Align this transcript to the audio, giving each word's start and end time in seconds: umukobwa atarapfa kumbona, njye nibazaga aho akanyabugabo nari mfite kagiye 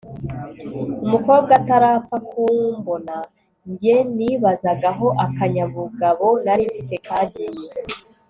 umukobwa 1.05 1.51
atarapfa 1.59 2.17
kumbona, 2.29 3.15
njye 3.69 3.95
nibazaga 4.15 4.87
aho 4.93 5.07
akanyabugabo 5.25 6.27
nari 6.45 6.63
mfite 6.69 6.95
kagiye 7.07 7.67